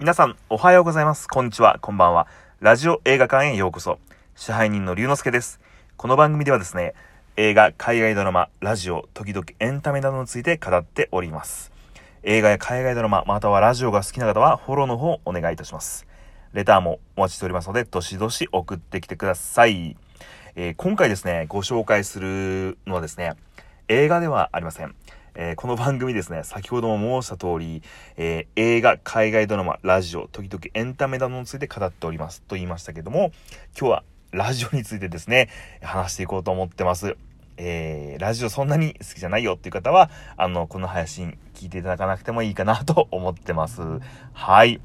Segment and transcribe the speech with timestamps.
[0.00, 1.28] 皆さん、おはようございます。
[1.28, 2.26] こんにちは、こんばんは。
[2.60, 3.98] ラジオ映画館へようこそ。
[4.34, 5.60] 支配人の龍之介です。
[5.98, 6.94] この番組ではですね、
[7.36, 11.70] 映画、海外ドラマ、ラジオ、時々エンタメなどについて語っております。
[12.22, 16.06] 映画や海外ドラマ、またはラジオが好きな方は、フォローの方お願いいたします。
[16.54, 19.98] レターもお待ちしておりますので、どしどし送ってきてください。
[20.56, 23.34] えー今回ですね、ご紹介するのはですね、
[23.88, 24.94] 映画ではありません。
[25.42, 27.82] えーこの番組ですね、先ほども申した通り、
[28.18, 33.32] えー映画、海外ドラマ、ラジオ、時々エンタメなどについて語っておりますと言いましたけども、
[33.74, 35.48] 今日はラジオについてですね、
[35.80, 37.16] 話していこうと思ってます。
[37.56, 43.80] えーラジオそんなに好きじゃないよっていう方は、あの、この配信聞いていただかなくてもいいかなと思ってます。
[44.34, 44.78] はい。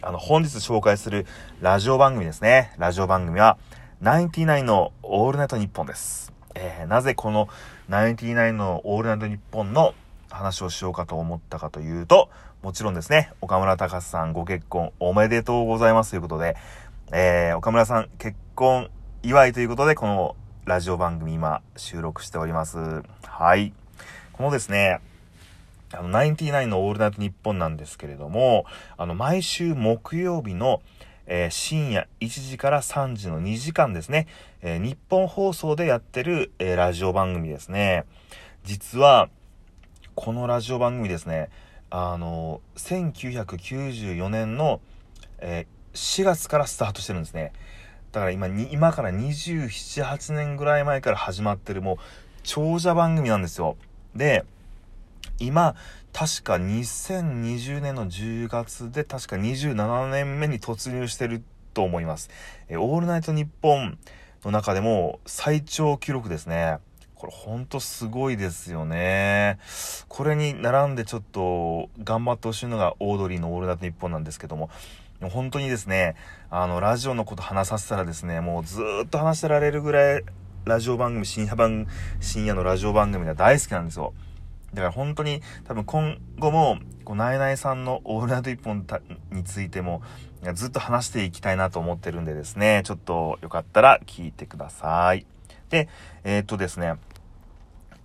[0.00, 1.26] あの、本日紹介する
[1.60, 2.72] ラジオ番組ですね。
[2.78, 3.58] ラジオ番組は、
[4.00, 6.35] ナインティナインのオールナイトニッポンです。
[6.58, 7.48] えーなぜこの
[7.88, 9.94] ナインティナインのオールナイトニッポンの
[10.30, 12.30] 話をしようかと思ったかというと、
[12.62, 16.56] もちろんですね、岡村隆さんご結婚おめでとうございますということで、
[17.12, 18.90] えー岡村さん結婚
[19.22, 22.78] 祝いということで、このラジオ番組今収録しております。
[23.24, 23.72] はい。
[24.32, 25.00] このですね、
[25.92, 28.64] あの、ナインティナインのオールナイトニッポンなんですけれども、
[28.96, 30.82] あの、毎週木曜日の、
[31.26, 34.26] えー深夜1時から3時の2時間ですね、
[34.62, 38.04] えー日本放送でやってる、えーラジオ番組ですね。
[38.64, 39.28] 実は、
[40.14, 41.50] このラジオ番組ですね、
[41.90, 44.80] あの、1994年の、
[45.38, 47.52] え4月からスタートしてるんですね。
[48.12, 51.96] だから今に、今から27、8年ぐらい前から始まってるもう、
[52.42, 53.76] 長者番組なんですよ。
[54.14, 54.44] で、
[55.38, 55.74] 今、
[56.12, 61.42] 確か2020年の10月で確か27年目に突入してる
[61.74, 62.30] と思います。
[62.68, 63.98] えーオールナイトニッポン
[64.44, 66.78] の中でも最長記録ですね。
[67.14, 69.58] これほんとすごいですよね。
[70.08, 74.70] これに並んでちょっと頑張ってほしいのがオードリーのオールナイトニッポンなんですけども、
[75.20, 76.14] 本当にですね、
[76.50, 80.24] あの、ラジオのこと話させたらですね、もうずっと話してられるぐらい、
[80.66, 81.86] ラジオ番組、深夜番、
[82.20, 84.12] 深夜のラジオ番組が大好きなんですよ。
[84.74, 88.86] だから本当に多分今後も、こう、ナイナイさんのオールナイト一本
[89.30, 90.02] についても、
[90.54, 95.26] ずっと話していきたいなと思ってるんでですね、ちょっとよかったら聞いてください。
[95.70, 95.88] で、
[96.24, 96.94] えーっとですね、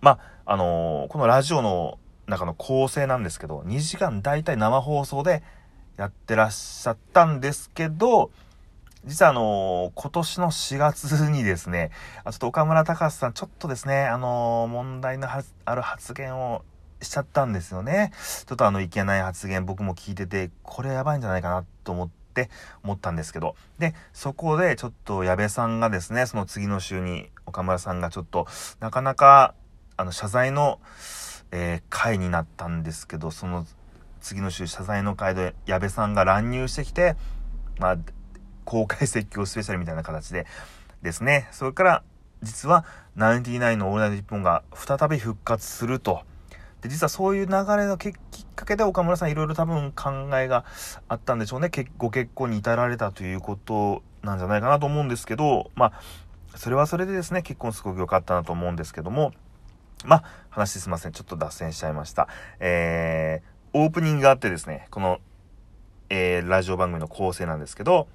[0.00, 5.42] まあ、あのーこのラジオの中の構成なんですけど、2時間大体生放送で
[5.96, 8.30] やってらっしゃったんですけど、
[9.08, 11.90] 実はあの今年の4月にですね、
[12.24, 16.62] ちょっと岡村隆史さん、ちょっとですね、あの問題のある発言を
[17.00, 18.12] しちゃったんですよね。
[18.46, 22.50] ちょっとあの、いけない発言僕も聞いてて、これやばいんじゃないかなと思って、
[22.84, 23.56] 思ったんですけど。
[23.78, 28.46] で、そこでちょっと矢部さんがですね、その次の週に岡村さんがちょっと、
[28.78, 29.54] なかなか、
[29.96, 30.80] あの、謝罪の、
[31.50, 33.64] えー回になったんですけど、その
[34.20, 37.16] 次の週謝罪の回で矢部さんが乱入してきて、
[37.78, 37.96] まあ、
[38.68, 40.46] 公開説教スペシャルみたいな形で
[41.00, 42.02] ですね、それから
[42.42, 42.84] 実は
[43.16, 46.20] ナインティナインのオールナイトニッポンが再び復活すると。
[46.82, 48.12] で、実はそういう流れのきっ
[48.54, 50.66] かけで岡村さんいろいろ多分考えが
[51.08, 51.70] あったんでしょうね。
[51.70, 59.32] 結ご結婚に至られたということなんじゃないかなと思うんですけど、まあ、それはそれでですね、結婚すごく良かったなと思うんですけども、
[60.04, 61.12] まあ、話すいません。
[61.12, 62.28] ちょっと脱線しちゃいました。
[62.60, 65.20] えー、オープニングがあってですね、この、
[66.10, 68.08] えー、ラジオ番組の構成なんですけど、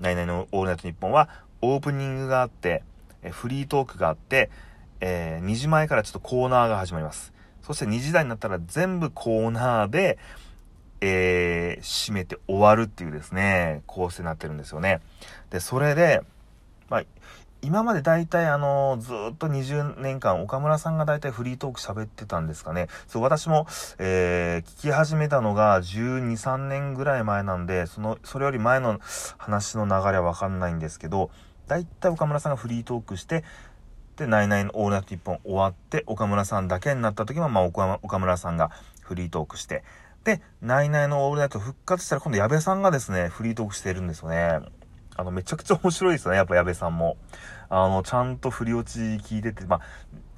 [0.00, 1.28] ナイナイのオールナイトニッポンは、
[1.60, 2.82] オープニングがあって、
[3.22, 4.50] えフリートークがあって、
[5.00, 7.32] えー2時前からちょっとコーナーが始まります。
[7.62, 10.18] そして2時台になったら全部コーナーで、
[11.00, 15.00] えー締めて終わるっていうですね、構成になってるんですよね。
[15.50, 16.22] で、それで、
[16.88, 17.04] まあ、
[17.60, 22.86] 今まで大体あの、ずっと20年間、岡村さんが大体フリートーク喋ってたんですかね。
[23.08, 23.66] そう、私も、
[23.98, 29.00] えー聞き始めたのが12、3年ぐらい前なんで、その、それより前の
[29.38, 31.30] 話の流れはわかんないんですけど、
[31.66, 33.44] 大体岡村さんがフリートークして、
[34.16, 38.70] で、ナイナイのオールナイト一本終わって、岡村さんだけになった時も、まあ、岡村さんが
[39.02, 39.84] フリートークして、
[40.24, 44.60] で、ナイナイのオールナイト復活したら、今度矢部さんがですね、フリートークしてるんですよね。
[45.18, 47.16] あの、めちゃくちゃ面白いですよね、やっぱ矢部さんも。
[47.68, 49.80] あの、ちゃんと振り落ち聞いてて、まあ、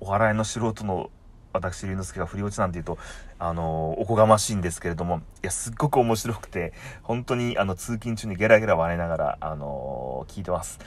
[0.00, 1.10] お笑いの素人の
[1.52, 2.98] 私、龍之介が振り落ちなんて言うと、
[3.38, 6.72] あの、おこがましいんですけれども、いや、すっごく面白くて、
[7.04, 10.80] 本当に、あの、通勤中にゲラゲラ笑いながら、あの、聞いてます。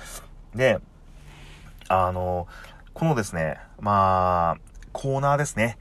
[0.53, 0.79] で、
[1.87, 2.45] あの、
[2.93, 4.61] このですね、まあ、
[4.91, 5.77] コーナーですね。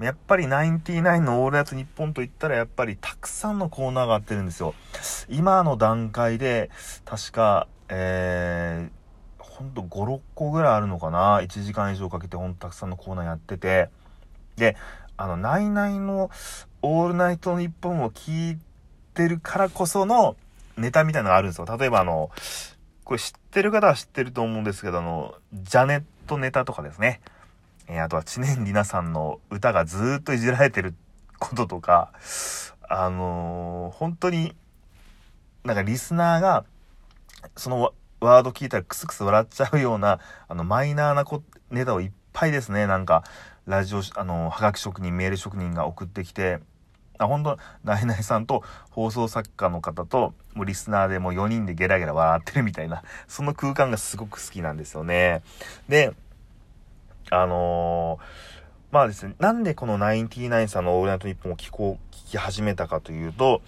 [0.00, 4.74] やっぱりナインティナインのオールナイト日本と言ったらやっぱりたくさんのコーナーがあってるんですよ。
[5.28, 6.70] 今の段階で、
[7.04, 11.40] 確か、えー、ほんと5、6個ぐらいあるのかな。
[11.40, 13.90] 1時間以上かけてほんとたくさんのコーナーやってて。
[14.56, 14.76] で、
[15.16, 16.30] あの、ナイナイの
[16.82, 18.58] オールナイト日本を聞い
[19.14, 20.36] てるからこその
[20.76, 21.66] ネタみたいなのがあるんですよ。
[21.76, 22.30] 例えばあの、
[23.02, 27.20] これ知ってる方は知ってると思うんですけど、あの、ジャネットネタとかですね。
[27.88, 30.94] えー、あとは知念里奈さんの歌がずっといじられてる
[31.38, 32.12] こととか、
[32.88, 34.54] あのー、本当に、
[35.64, 36.64] なんかリスナーが、
[37.56, 43.24] そのワード聞いたらクスクス笑っちゃうような、あの、マイナーなこネタをいっぱいですね、なんか、
[43.66, 46.60] ラジオ、あの、はがき職人、メール職人が送ってきて、
[47.18, 55.42] あ、本当ナイナイさんと放送作家の方と、もうリスナーでもう4人でゲラゲラ笑ってるみたいな、その空間がすごく好きなんですよね。
[55.88, 56.12] で、
[57.30, 63.62] あのー、まあですね、なんでこのナインティナインさんのオールナイトニッポンを聞こう、聞き始めたかというと、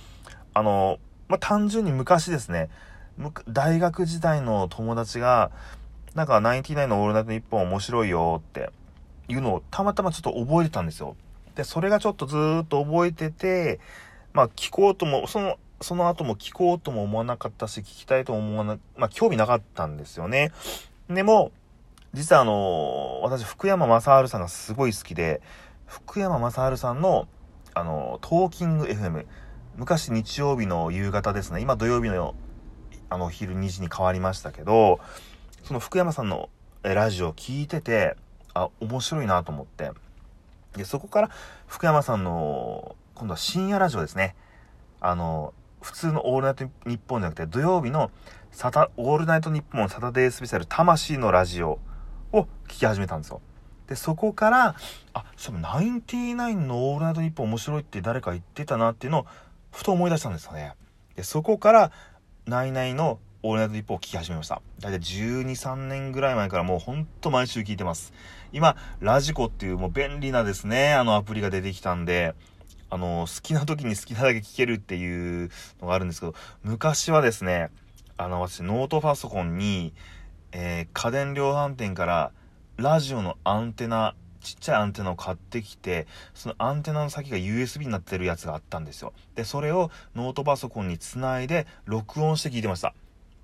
[0.54, 0.98] あのー、
[1.28, 2.70] まあ単純に昔ですね、
[3.48, 5.50] 大学時代の友達が、
[6.14, 8.70] なんかナインティナインのオールナイトニッポン面白いよって
[9.28, 11.16] いうのをたまたまちょっと覚えてたんですよ。
[11.54, 13.80] で、それがちょっとずーっと覚えてて、
[14.32, 20.52] まあ聞こうとも、その、その後も聞こうとも思わなかったし、聞きたいとも思わな、まあ興味なかったんですよね。
[21.08, 21.52] でも、
[22.12, 25.40] 実はあの、私、福山雅治さんがすごい好きで、
[25.86, 27.28] 福山雅治さんの、
[27.72, 29.26] あの、トーキング FM、
[29.76, 32.34] 昔日曜日の夕方ですね、今土曜日の
[33.08, 35.00] あの昼2時に変わりましたけど、
[35.64, 36.48] その福山さんの
[36.82, 38.16] ラジオを聞いてて、
[38.54, 39.92] あ、面白いなと思って、
[40.76, 41.30] で、そこから
[41.66, 44.34] 福山さんの、今度は深夜ラジオですね。
[45.00, 48.10] あの、普通のオールナイトニッポンじゃなくて、土曜日の
[48.50, 51.78] サタ、オールナイトニッポンサタデースペシャル魂のラジオ
[52.32, 53.40] を聞き始めたんですよ。
[53.86, 54.76] で、そこから、
[55.14, 59.26] あ、そう、ナインティナインのオールナイトニッポン面白いって誰か言ってたなっていうのを、
[59.72, 60.74] ふと思い出したんですよね。
[61.16, 61.92] で、そこから、
[62.46, 64.62] ナイナイのオールナイトニッポンを聞き始めました。
[64.80, 68.12] だいたい12、3年ぐらい前からもうほんと毎週聞いてます。
[68.52, 72.34] 今、ラジコっていうもう便利なですね、あのアプリが出てきたんで、
[72.90, 75.50] あの、好きな時に好きなだけ聞けるっていう
[75.80, 77.70] のがあるんですけど、昔はですね、
[78.16, 79.94] あの、私、ノートパソコンに、
[80.52, 82.32] えー、家電量販店から
[82.76, 89.12] ラジオのアンテナ、ちっちゃいアンテナを買ってきて、そのアンテナの先が USB になってるやつがあったんですよ。
[89.34, 92.94] で、それをノートパソコンにつないで、録音して聞いてました。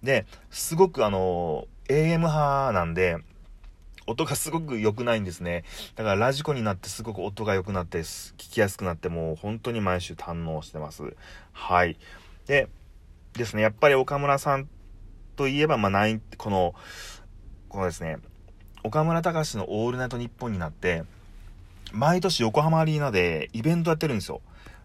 [0.02, 3.18] で、すごくあの、AM 派なんで、
[4.06, 5.64] 音がすごく良くないんですね。
[5.96, 11.14] だからラジコになってすごく音が良くなって、聞きやすくなって、もう本当に毎週堪能してます。
[11.52, 11.98] はい。
[12.46, 12.68] で、
[13.34, 14.68] ですね、やっぱり岡村さん
[15.36, 16.06] といえば、まあ、
[16.36, 16.74] この、
[17.68, 18.18] このですね、
[18.82, 21.04] 岡村隆史のオールナイトニッポンになって、
[21.92, 24.40] 毎年横浜アリーナでイベントやってるんですよ。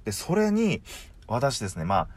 [0.06, 0.81] で、それに、
[1.27, 2.07] 私ですね、まあ、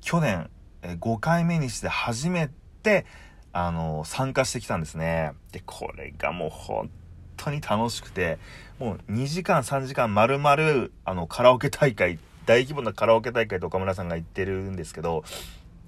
[0.00, 0.50] 去年、
[0.82, 2.50] 5回目にして初め
[2.82, 3.06] て、
[3.52, 5.32] あの、参加してきたんですね。
[5.52, 6.90] で、これがもう本
[7.36, 8.38] 当に楽しくて、
[8.78, 15.24] もう2時間3時間丸々、あの、カラオケ大会、大規模なカラオケ大会と岡村さんが言ってるんですけど、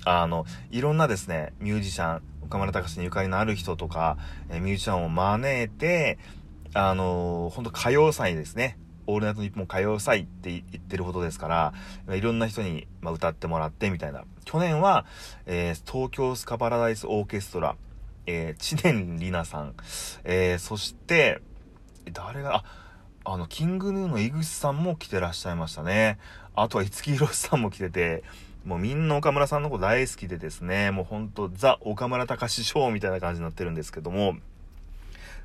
[0.06, 4.16] あの、いろんなですね、ミュージシャン、岡村隆史にゆかりのある人とか、
[4.48, 6.18] えミュージシャンを招いて、
[6.74, 8.78] あの、本当歌謡祭ですね。
[9.08, 11.48] オールナイトニッポン歌謡祭って言ってるほどですか
[12.06, 14.22] ら、いろんな人に、ま歌ってもらってみたいな。
[14.44, 15.06] 去年は、
[15.46, 17.74] えー、東京スカパラダイスオーケストラ、
[18.26, 19.74] えー、知念里奈さん、
[20.22, 21.40] えー、そして、
[22.12, 22.64] 誰が、あ、
[23.24, 26.18] あの、キングヌーの井口さんも来てらっしゃいましたね。
[26.54, 28.22] あとは五木ひろしさんも来てて、
[28.66, 34.34] もうみんな岡村さんのこと大好きでですね、もうほんとザ・岡村隆史ショーみたいな感じになってるんですけども、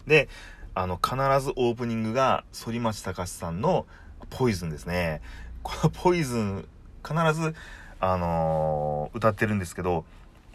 [0.08, 0.28] で、
[0.74, 3.86] あの、必ずオープニングが反町隆史さんの
[4.32, 5.22] ポイズンですね。
[5.62, 6.68] このポイズン、
[7.08, 7.54] 必ず、
[8.00, 10.04] あのー、歌ってるんですけど、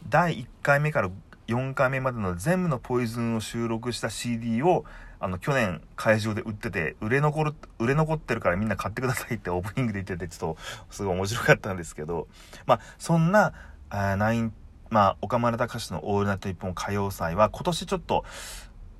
[0.08, 1.10] 第1回目から
[1.46, 4.84] 4回目までの全部のポイズンを収録した CD を、
[5.20, 10.60] あの、去年会場で売ってて、売れ残る、売れ残ってるからみんな買ってくださいってオープニングで言ってて、ちょっと、
[10.90, 12.28] すごい面白かったんですけど、
[12.66, 13.52] まあ、そんな、
[13.88, 14.52] あナイン、
[14.90, 18.24] まあ、岡村隆史のオールナイト一本歌謡祭は今年ちょっと、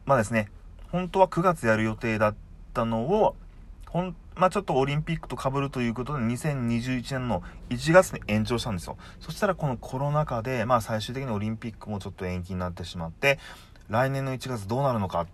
[0.04, 0.48] まあですね、
[0.90, 2.34] 本当は9月やる予定だっ
[2.72, 3.36] たのを、
[3.88, 8.99] ほん、まあ、ちょっとオリンピックと被るということで、2021年の1月に延長したんですよ。
[9.19, 13.38] そしたらこのコロナ禍で、まあ、最終的にオリンピックもちょっと延期になってしまって、
[13.88, 15.26] 来年の1月どうなるのか、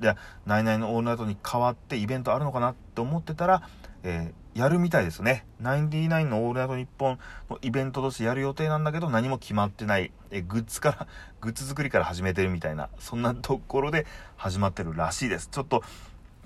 [0.00, 3.62] で、ナイナイのオールナイトに変わってイベントあるのかなって思ってたら、
[4.02, 5.46] えー、やるみたいですね。
[5.58, 7.18] ナインティナインのオールナイトニッポン
[7.48, 10.12] のイベントとしてやる予定なんだけど、何も決まってない。
[10.30, 11.06] えグッズから、
[11.40, 14.06] グッズ作りから始めてるみたいな、そんなところで
[14.36, 15.48] 始まってるらしいです。
[15.50, 15.82] ちょっと、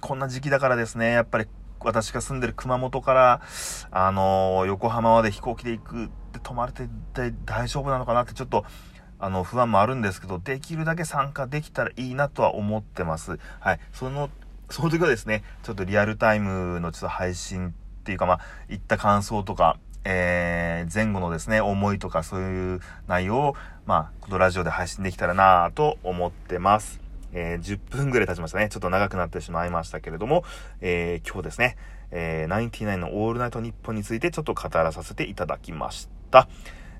[0.00, 1.48] こんな時期だからですね、やっぱり
[1.80, 3.40] 私が住んでる熊本から、
[3.90, 6.88] あのー、横浜まで飛行機で行くって泊まれて
[7.44, 8.64] 大丈夫なのかなってちょっと、
[9.18, 13.38] あの、不安もあるんですけど、できるだけ参加できたらいいなとは思ってます。
[13.60, 13.80] はい。
[13.92, 14.30] その、
[14.68, 17.72] その時はですね、ちょっとリアルタイムのちょっと配信っ
[18.04, 23.56] ていうか、まあ、行った感想とか、えー、前後のですね、思いとかそういう内容を、
[23.86, 27.05] まあ、このラジオで配信できたらなぁと思ってます。
[27.32, 28.68] えー、10分ぐらい経ちましたね。
[28.68, 30.44] ちょっと長くなってしまいましたけれども、
[30.80, 31.76] えー、今日ですね、
[32.10, 36.48] えー、ナインティナインのオールナイトニッポンについてちょっと語らさせていただきました。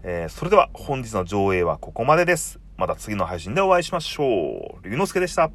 [0.03, 2.61] えー、それでは本日の上映はここまでです。
[2.77, 4.89] また次の配信でお会いしましょう。
[4.89, 5.51] 龍之介でした。